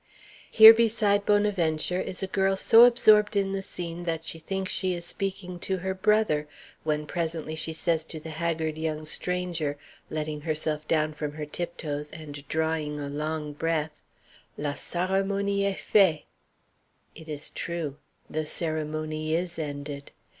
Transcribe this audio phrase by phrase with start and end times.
[0.49, 4.95] Here beside Bonaventure is a girl so absorbed in the scene that she thinks she
[4.95, 6.47] is speaking to her brother,
[6.83, 9.77] when presently she says to the haggard young stranger,
[10.09, 13.91] letting herself down from her tiptoes and drawing a long breath:
[14.57, 16.25] "La sarimonie est fait."
[17.13, 17.97] It is true;
[18.27, 20.09] the ceremony is ended.